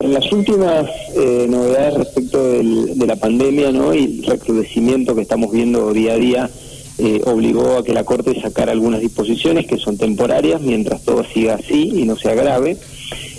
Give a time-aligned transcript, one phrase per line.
[0.00, 3.92] En las últimas eh, novedades respecto de la pandemia ¿no?
[3.92, 6.50] y el recrudecimiento que estamos viendo día a día
[6.98, 11.54] eh, obligó a que la Corte sacara algunas disposiciones que son temporarias mientras todo siga
[11.54, 12.76] así y no se agrave.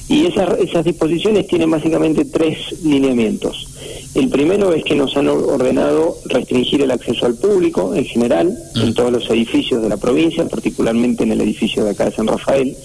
[0.10, 3.70] Y esas, esas disposiciones tienen básicamente tres lineamientos.
[4.14, 8.89] El primero es que nos han ordenado restringir el acceso al público en general, en
[8.89, 8.94] mm.
[8.96, 12.76] todos los edificios de la provincia, particularmente en el edificio de acá de San Rafael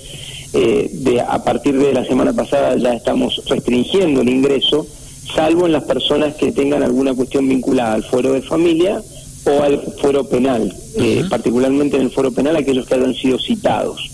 [0.55, 4.87] eh, de, a partir de la semana pasada ya estamos restringiendo el ingreso,
[5.35, 9.03] salvo en las personas que tengan alguna cuestión vinculada al fuero de familia
[9.47, 14.11] o al fuero penal, eh, particularmente en el fuero penal aquellos que hayan sido citados.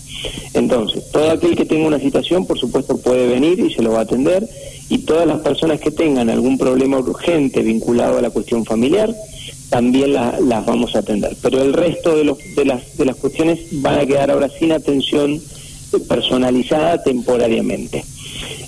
[0.53, 3.99] Entonces, todo aquel que tenga una citación, por supuesto, puede venir y se lo va
[3.99, 4.47] a atender,
[4.89, 9.13] y todas las personas que tengan algún problema urgente vinculado a la cuestión familiar,
[9.69, 11.37] también las vamos a atender.
[11.41, 14.73] Pero el resto de, los, de, las, de las cuestiones van a quedar ahora sin
[14.73, 15.41] atención
[15.99, 18.03] personalizada temporariamente.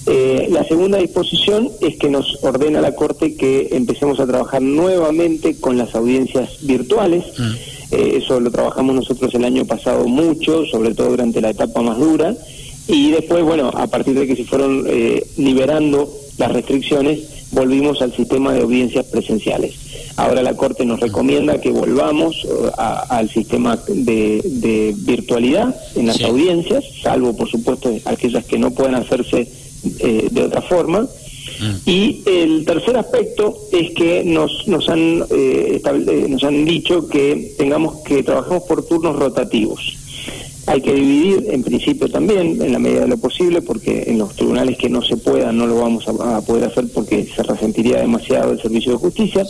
[0.06, 5.56] Eh, la segunda disposición es que nos ordena la Corte que empecemos a trabajar nuevamente
[5.60, 7.24] con las audiencias virtuales.
[7.38, 7.54] Mm.
[7.92, 11.98] Eh, eso lo trabajamos nosotros el año pasado mucho, sobre todo durante la etapa más
[11.98, 12.36] dura.
[12.88, 17.20] Y después, bueno, a partir de que se fueron eh, liberando las restricciones,
[17.54, 19.74] volvimos al sistema de audiencias presenciales.
[20.16, 22.70] Ahora la Corte nos recomienda que volvamos uh,
[23.10, 29.48] al sistema de, virtualidad en las audiencias, salvo por supuesto aquellas que no puedan hacerse
[30.00, 31.02] eh, de otra forma.
[31.02, 31.90] Mm.
[31.90, 37.54] Y el tercer aspecto es que nos, nos, han, eh, eh, nos han dicho que
[37.58, 40.03] tengamos que trabajemos por turnos rotativos.
[40.66, 44.34] Hay que dividir, en principio también, en la medida de lo posible, porque en los
[44.34, 48.54] tribunales que no se pueda no lo vamos a, poder hacer porque se resentiría demasiado
[48.54, 49.46] el servicio de justicia.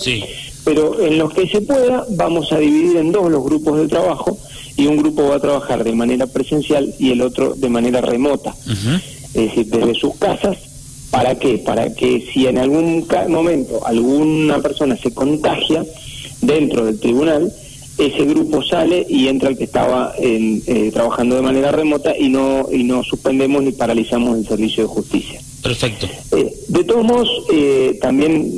[0.65, 4.37] Pero en los que se pueda, vamos a dividir en dos los grupos de trabajo
[4.75, 8.55] y un grupo va a trabajar de manera presencial y el otro de manera remota.
[8.65, 10.57] Es decir, desde sus casas.
[11.11, 11.59] ¿Para qué?
[11.59, 15.85] Para que si en algún momento alguna persona se contagia
[16.41, 17.53] dentro del tribunal,
[17.97, 22.67] ese grupo sale y entra el que estaba eh, trabajando de manera remota y no
[22.71, 25.41] y no suspendemos ni paralizamos el servicio de justicia.
[25.61, 26.07] Perfecto.
[26.35, 28.51] Eh, de todos modos, eh, también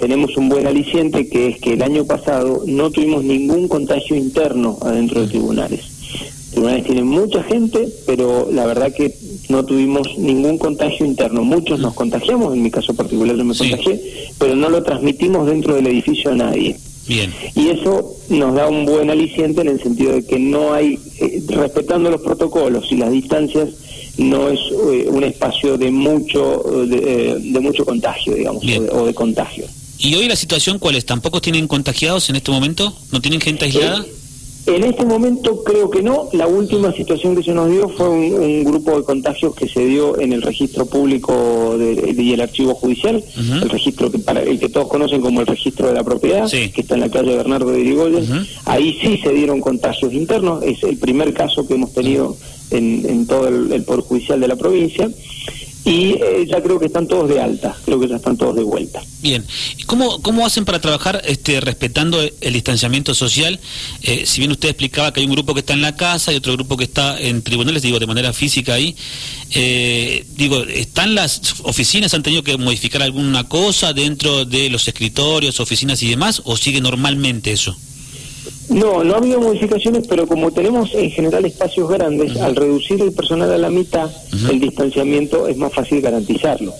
[0.00, 4.78] tenemos un buen aliciente que es que el año pasado no tuvimos ningún contagio interno
[4.82, 5.80] adentro de tribunales.
[6.52, 9.12] Tribunales tienen mucha gente, pero la verdad que
[9.48, 11.42] no tuvimos ningún contagio interno.
[11.42, 14.00] Muchos nos contagiamos, en mi caso particular yo me contagié,
[14.38, 16.76] pero no lo transmitimos dentro del edificio a nadie.
[17.06, 17.34] Bien.
[17.54, 21.42] Y eso nos da un buen aliciente en el sentido de que no hay, eh,
[21.48, 23.68] respetando los protocolos y las distancias,
[24.16, 29.66] no es eh, un espacio de mucho de, eh, mucho contagio, digamos, o de, contagio.
[29.98, 31.04] ¿Y hoy la situación cuál es?
[31.04, 32.96] ¿Tampoco tienen contagiados en este momento?
[33.10, 34.04] ¿No tienen gente aislada?
[34.66, 36.28] En este momento creo que no.
[36.32, 40.18] La última situación que se nos dio fue un, grupo de contagios que se dio
[40.18, 44.88] en el registro público y el archivo judicial, el registro que para el que todos
[44.88, 48.46] conocen como el registro de la propiedad, que está en la calle Bernardo de Irigoyen.
[48.64, 50.62] Ahí sí se dieron contagios internos.
[50.62, 52.36] Es el primer caso que hemos tenido
[52.70, 55.10] en, todo el, el Poder Judicial de la provincia
[55.84, 58.62] y eh, ya creo que están todos de alta, creo que ya están todos de
[58.62, 59.02] vuelta.
[59.20, 59.44] Bien,
[59.86, 63.60] ¿cómo, cómo hacen para trabajar este, respetando el distanciamiento social?
[64.02, 66.36] Eh, si bien usted explicaba que hay un grupo que está en la casa y
[66.36, 68.96] otro grupo que está en tribunales, digo, de manera física ahí,
[69.52, 75.60] eh, digo, ¿están las oficinas, han tenido que modificar alguna cosa dentro de los escritorios,
[75.60, 77.76] oficinas y demás, o sigue normalmente eso?
[78.70, 83.12] No, no ha habido modificaciones, pero como tenemos en general espacios grandes, al reducir el
[83.12, 84.10] personal a la mitad,
[84.50, 86.72] el distanciamiento es más fácil garantizarlo.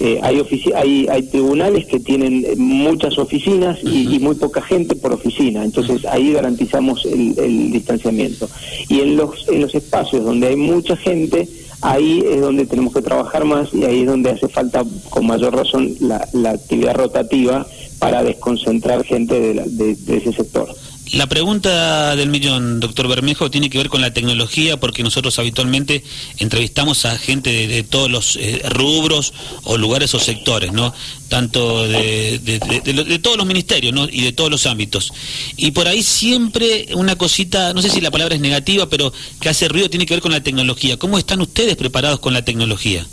[0.00, 0.40] Eh, hay,
[0.76, 6.32] hay, hay tribunales que tienen muchas oficinas y, muy poca gente por oficina, entonces ahí
[6.32, 8.48] garantizamos el, el, distanciamiento.
[8.88, 11.48] Y en los, en los espacios donde hay mucha gente,
[11.80, 15.56] ahí es donde tenemos que trabajar más y ahí es donde hace falta con mayor
[15.56, 17.66] razón la, la actividad rotativa
[17.98, 20.68] para desconcentrar gente de, de ese sector.
[21.12, 26.02] La pregunta del millón, doctor Bermejo, tiene que ver con la tecnología, porque nosotros habitualmente
[26.38, 29.32] entrevistamos a gente de, todos los eh, rubros
[29.64, 30.92] o lugares o sectores, ¿no?
[31.28, 34.06] Tanto de, todos los ministerios, ¿no?
[34.10, 35.12] Y de todos los ámbitos.
[35.56, 39.48] Y por ahí siempre una cosita, no sé si la palabra es negativa, pero que
[39.48, 40.98] hace ruido tiene que ver con la tecnología.
[40.98, 43.06] ¿Cómo están ustedes preparados con la tecnología?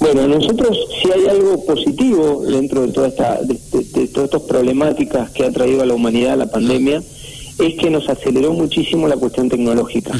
[0.00, 3.54] Bueno, nosotros si hay algo positivo dentro de toda esta, de,
[4.08, 7.02] todas estas problemáticas que ha traído a la humanidad la pandemia
[7.58, 10.12] es que nos aceleró muchísimo la cuestión tecnológica.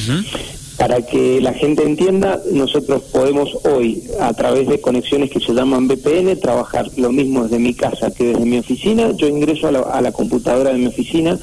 [0.77, 5.89] Para que la gente entienda, nosotros podemos hoy, a través de conexiones que se llaman
[5.89, 9.11] VPN, trabajar lo mismo desde mi casa que desde mi oficina.
[9.17, 11.37] Yo ingreso a la, computadora de mi oficina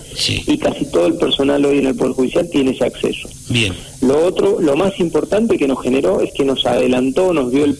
[0.48, 3.28] y casi todo el personal hoy en el Poder Judicial tiene ese acceso.
[3.50, 3.74] Bien.
[4.02, 7.78] Lo otro, lo más importante que nos generó es que nos adelantó, nos dio el,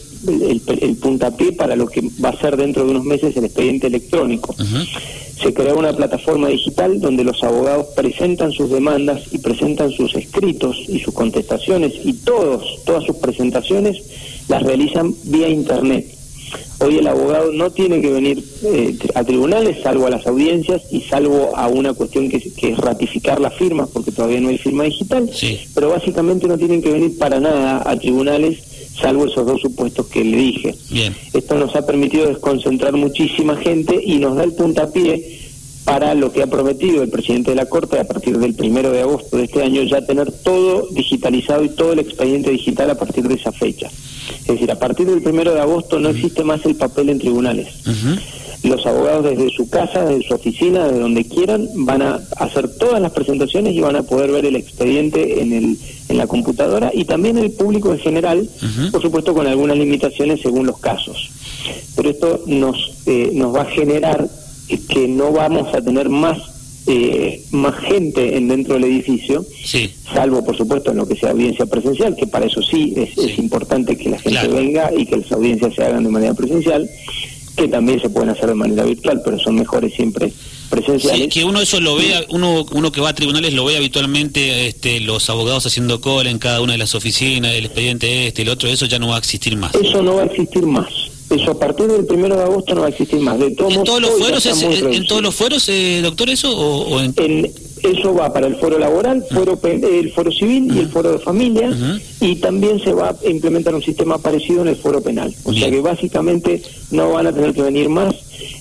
[1.00, 4.54] puntapié para lo que va a ser dentro de unos meses el expediente electrónico.
[5.42, 10.76] Se creó una plataforma digital donde los abogados presentan sus demandas y presentan sus escritos
[10.88, 14.02] y sus contestaciones y todos, todas sus presentaciones
[14.48, 16.16] las realizan vía Internet.
[16.78, 21.00] Hoy el abogado no tiene que venir eh, a tribunales, salvo a las audiencias y
[21.00, 25.30] salvo a una cuestión que, es ratificar la firma, porque todavía no hay firma digital,
[25.74, 28.58] pero básicamente no tienen que venir para nada a tribunales,
[29.00, 30.74] salvo esos dos supuestos que le dije.
[31.32, 35.40] Esto nos ha permitido desconcentrar muchísima gente y nos da el puntapié
[35.84, 39.02] para lo que ha prometido el presidente de la Corte a partir del primero de
[39.02, 43.28] agosto de este año, ya tener todo digitalizado y todo el expediente digital a partir
[43.28, 43.88] de esa fecha.
[44.40, 47.68] Es decir, a partir del primero de agosto no existe más el papel en tribunales.
[48.66, 53.00] Los abogados desde su casa, desde su oficina, de donde quieran, van a hacer todas
[53.00, 55.78] las presentaciones y van a poder ver el expediente en, el,
[56.08, 58.48] en la computadora y también el público en general,
[58.90, 61.30] por supuesto con algunas limitaciones según los casos.
[61.94, 64.28] Pero esto nos, eh, nos va a generar
[64.88, 66.56] que no vamos a tener más
[66.88, 69.44] eh, más gente en dentro del edificio,
[70.14, 73.96] salvo por supuesto en lo que sea audiencia presencial, que para eso sí es, importante
[73.96, 76.88] que la gente venga y que las audiencias se hagan de manera presencial,
[77.56, 80.32] que también se pueden hacer de manera virtual, pero son mejores siempre
[80.68, 81.22] presenciales.
[81.22, 84.68] Sí, que uno eso lo vea, uno uno que va a tribunales lo ve habitualmente,
[84.68, 88.50] este, los abogados haciendo cola en cada una de las oficinas, el expediente este, el
[88.50, 89.74] otro, eso ya no va a existir más.
[89.74, 92.86] Eso no va a existir más eso a partir del primero de agosto no va
[92.86, 93.38] a existir más.
[93.38, 96.56] De todos ¿En, todos los fueros ¿En todos los fueros, eh, doctor, eso?
[96.56, 97.14] O, en...
[97.86, 101.70] eso va para el foro laboral, foro el foro civil y el foro de familia,
[102.20, 105.34] y también se va a implementar un sistema parecido en el foro penal.
[105.44, 108.14] O sea que básicamente no van a tener que venir más.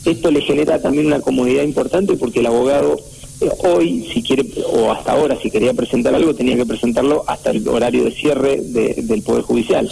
[0.06, 2.98] Esto le genera también una comodidad importante porque el abogado
[3.42, 7.52] eh, hoy, si quiere, o hasta ahora, si quería presentar algo, tenía que presentarlo hasta
[7.52, 9.90] el horario de cierre del Poder Judicial.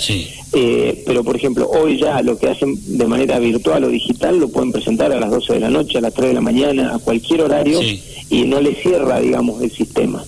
[0.54, 4.48] Eh, pero, por ejemplo, hoy ya lo que hacen de manera virtual o digital lo
[4.48, 7.00] pueden presentar a las 12 de la noche, a las 3 de la mañana, a
[7.00, 7.82] cualquier horario,
[8.34, 10.24] y no le cierra, digamos, el sistema.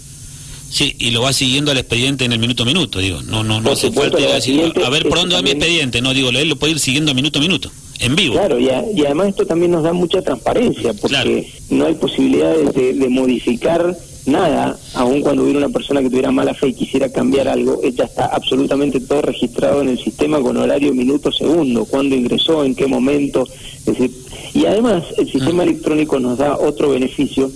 [0.70, 3.22] Sí, y lo va siguiendo al expediente en el minuto a minuto, digo.
[3.24, 6.50] No, no, no hace falta a ver por dónde va mi expediente, no, digo, él
[6.50, 8.36] lo puede ir siguiendo a minuto a minuto en vivo.
[8.36, 13.98] Claro, y, además esto también nos da mucha transparencia, porque no hay posibilidades de, modificar
[14.26, 18.04] nada, aun cuando hubiera una persona que tuviera mala fe y quisiera cambiar algo, ya
[18.04, 22.88] está absolutamente todo registrado en el sistema con horario minuto segundo, cuándo ingresó, en qué
[22.88, 23.48] momento.
[23.80, 24.12] Es decir,
[24.54, 25.66] y además el sistema ah.
[25.66, 27.52] electrónico nos da otro beneficio,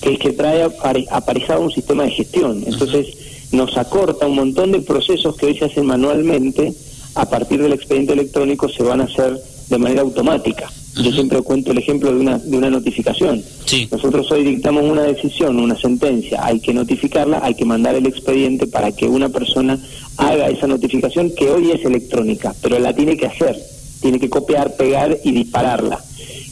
[0.00, 0.62] que es que trae
[1.10, 2.62] aparejado un sistema de gestión.
[2.66, 3.06] Entonces
[3.52, 6.74] nos acorta un montón de procesos que hoy se hacen manualmente,
[7.14, 10.70] a partir del expediente electrónico se van a hacer de manera automática.
[11.02, 13.42] Yo siempre cuento el ejemplo de una, de una notificación.
[13.90, 18.66] Nosotros hoy dictamos una decisión, una sentencia, hay que notificarla, hay que mandar el expediente
[18.66, 19.78] para que una persona
[20.16, 23.56] haga esa notificación que hoy es electrónica, pero la tiene que hacer,
[24.00, 26.02] tiene que copiar, pegar y dispararla.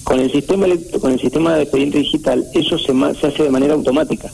[0.06, 0.66] Con el sistema
[1.00, 4.32] con el sistema de expediente digital eso se, se hace de manera automática.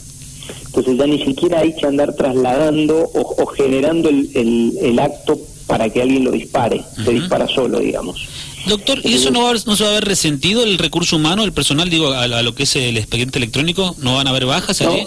[0.67, 5.89] Entonces ya ni siquiera hay que andar trasladando o, generando el, el, el acto para
[5.89, 8.29] que alguien lo dispare, se dispara solo, digamos.
[8.67, 11.53] Doctor, ¿y eso no, va no se va a haber resentido el recurso humano, el
[11.53, 13.97] personal, digo, a, lo que es el expediente electrónico?
[13.99, 15.07] ¿No van a haber bajas allí?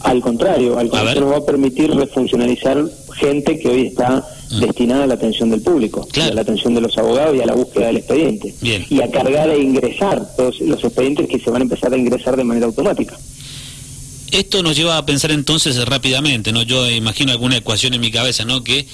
[0.00, 2.84] al contrario, al contrario, nos va a permitir refuncionalizar
[3.14, 4.22] gente que hoy está.
[4.60, 7.54] Destinada a la atención del público, a la atención de los abogados y a la
[7.54, 8.54] búsqueda del expediente.
[8.90, 12.36] Y a cargar e ingresar todos los expedientes que se van a empezar a ingresar
[12.36, 13.16] de manera automática.
[14.34, 16.62] Esto nos lleva a pensar entonces rápidamente, ¿no?
[16.62, 18.64] Yo imagino alguna ecuación en mi cabeza, ¿no?
[18.64, 18.84] Que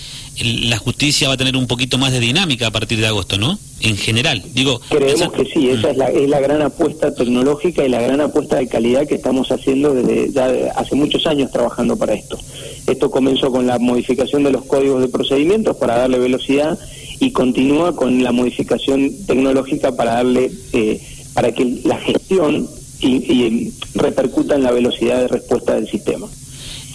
[0.44, 3.58] la justicia va a tener un poquito más de dinámica a partir de agosto, ¿no?
[3.80, 4.82] En general, digo...
[4.90, 8.56] Creemos que sí, esa es la, es la gran apuesta tecnológica y la gran apuesta
[8.56, 12.38] de calidad que estamos haciendo desde ya hace muchos años trabajando para esto.
[12.86, 16.78] Esto comenzó con la modificación de los códigos de procedimientos para darle velocidad
[17.18, 20.50] y continúa con la modificación tecnológica para darle...
[20.74, 21.00] Eh,
[21.32, 22.68] para que la gestión
[23.00, 26.28] y, repercuta en la velocidad de respuesta del sistema.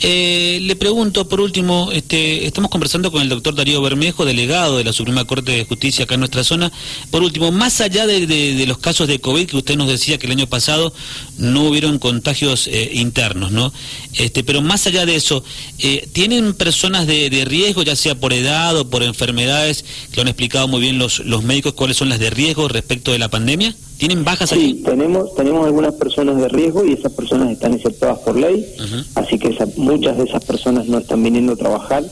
[0.01, 4.83] Eh, le pregunto, por último, este, estamos conversando con el doctor Darío Bermejo, delegado de
[4.83, 6.71] la Suprema Corte de Justicia acá en nuestra zona.
[7.11, 10.33] Por último, más allá de, los casos de COVID que usted nos decía que el
[10.33, 10.93] año pasado
[11.37, 13.71] no hubieron contagios eh, internos, ¿no?
[14.13, 15.43] Este, pero más allá de eso,
[15.79, 20.67] eh, ¿tienen personas de, riesgo, ya sea por edad o por enfermedades, que han explicado
[20.67, 23.75] muy bien los, los médicos, cuáles son las de riesgo respecto de la pandemia?
[23.97, 28.37] ¿Tienen bajas sí, tenemos, tenemos algunas personas de riesgo y esas personas están exceptuadas por
[28.37, 28.65] ley,
[29.15, 32.03] así que muchas de esas personas no están viniendo a trabajar.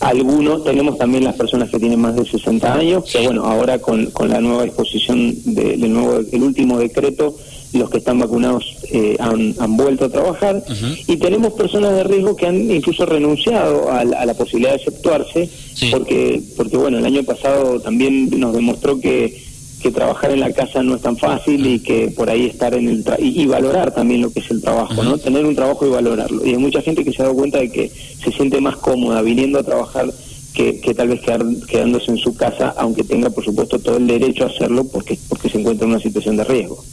[0.00, 4.06] Algunos, tenemos también las personas que tienen más de 60 años, que bueno, ahora con,
[4.06, 7.36] con la nueva disposición del nuevo, el último decreto
[7.72, 10.62] los que están vacunados eh, han, han, vuelto a trabajar.
[11.06, 15.48] Y tenemos personas de riesgo que han incluso renunciado a, la posibilidad de efectuarse
[15.90, 19.49] porque porque bueno el año pasado también nos demostró que
[19.80, 22.88] que trabajar en la casa no es tan fácil y que por ahí estar en
[22.88, 25.18] el y, valorar también lo que es el trabajo, ¿no?
[25.18, 26.46] Tener un trabajo y valorarlo.
[26.46, 29.22] Y hay mucha gente que se ha dado cuenta de que se siente más cómoda
[29.22, 30.06] viniendo a trabajar
[30.54, 34.06] que, que tal vez quedar, quedándose en su casa, aunque tenga por supuesto todo el
[34.06, 36.84] derecho a hacerlo porque porque se encuentra en una situación de riesgo.